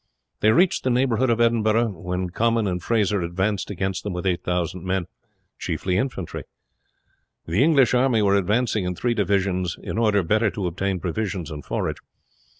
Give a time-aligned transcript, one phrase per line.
[0.39, 4.83] They reached the neighbourhood of Edinburgh, when Comyn and Fraser advanced against them with 8000
[4.83, 5.05] men,
[5.59, 6.41] chiefly infantry.
[7.45, 11.63] The English army were advancing in three divisions, in order better to obtain provisions and
[11.63, 11.97] forage.